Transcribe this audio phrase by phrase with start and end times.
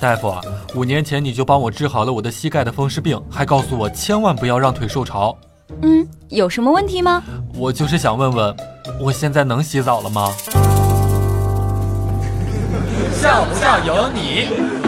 [0.00, 0.34] 大夫，
[0.74, 5.36] 五年前你就帮我治好了我的膝盖的风湿病，还告诉我千万不要让腿受潮。
[5.82, 7.22] 嗯，有什么问题吗？
[7.54, 8.56] 我就是想问问，
[9.00, 10.30] 我现在能洗澡了吗？
[13.14, 14.85] 笑不笑由你。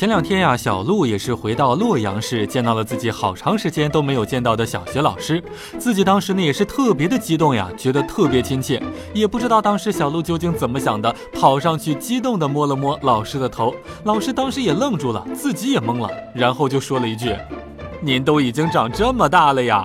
[0.00, 5.44] 前两天呀，小鹿也是回到洛阳市，见到了自己好长时间都没有见到的小学老师。
[5.78, 8.82] 自己当时呢也是特别的激动呀，觉得特别亲切。
[9.12, 13.74] 也不知道当时小鹿究竟怎么想的，跑上去激动的摸了摸老师的头。
[14.04, 17.36] 老师当时也愣住了，自己也懵了，然后就说了一句
[18.00, 19.84] ：“您都已经长这么大了呀。”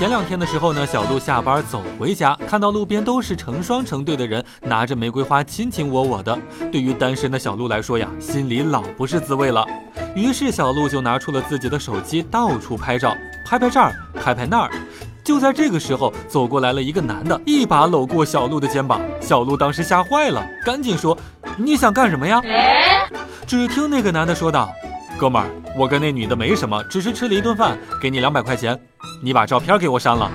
[0.00, 6.38] 前两天的时候呢，小鹿下班走回家，看到路边都是成双成对的人，拿着玫瑰花亲亲我我的。
[6.72, 9.62] 对于单身的小鹿来说呀，心里老不是滋味了。
[10.16, 13.14] 于是小鹿就拿出了自己的手机，到处拍照，
[13.44, 14.70] 拍拍这儿，拍拍那儿。
[15.22, 19.02] 就在这个时候，走过来了一个男的，一把搂过小鹿的肩膀。
[19.20, 21.14] 小鹿当时吓坏了，赶紧说
[21.60, 22.40] ：“你想干什么呀？”
[23.46, 24.72] 只听那个男的说道
[25.20, 28.80] ：“哥们儿，我跟那女的没什么，只是吃了一顿饭，给你两百块钱。”
[29.22, 30.30] 你把照片给我删了，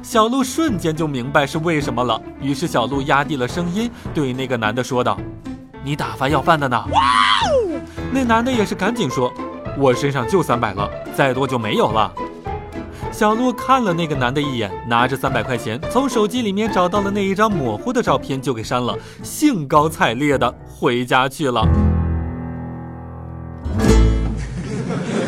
[0.00, 2.22] 小鹿瞬间就明白是为什么了。
[2.40, 5.18] 于是小鹿压低了声音，对那个男的说道
[5.82, 6.80] ：“你打发要饭的呢？”
[8.14, 9.32] 那男的也是赶紧说
[9.76, 12.12] ：“我身上就三百了，再多就没有了。”
[13.10, 21.66] 小鹿看了那个男的一眼，拿着三百块钱，从手机里面找到了那一张模糊的照片，就给删了，兴高采烈的回家去了。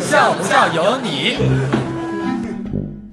[0.08, 1.36] 笑不笑由你。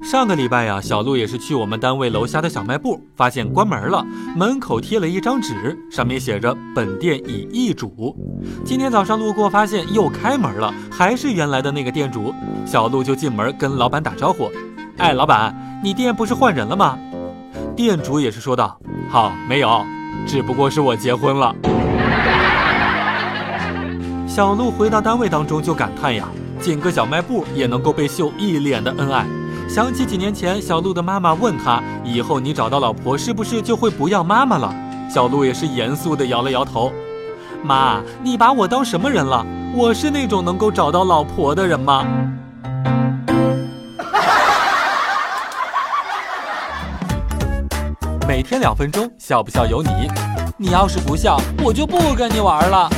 [0.01, 4.01] 上个礼拜呀，小鹿也是去我们单位楼下的小卖部，发现关门了，
[4.33, 8.15] 门口贴了一张纸，上面写着“本店已易主”。
[8.63, 12.33] 今天早上路过，发现又开门了，还是原来的那个店主。
[12.65, 14.49] 小鹿就进门跟老板打招呼
[14.97, 16.97] ：“哎，老板，你店不是换人了吗？”
[17.75, 18.79] 店主也是说道
[19.11, 19.83] ：“好，没有，
[20.25, 21.53] 只不过是我结婚了。”
[24.25, 26.27] 小鹿回到单位当中就感叹呀，
[26.65, 29.23] 进个小卖部也能够被秀一脸的恩爱。
[29.69, 34.73] 想起几年前，小鹿的妈妈问他：“以后你找到老婆，是不是就会不要妈妈了？”
[35.07, 36.91] 小鹿也是严肃地摇了摇头
[37.61, 39.45] ：“妈，你把我当什么人了？
[39.75, 42.03] 我是那种能够找到老婆的人吗？”
[48.27, 50.09] 每天两分钟，笑不笑由你。
[50.57, 52.89] 你要是不笑，我就不跟你玩了。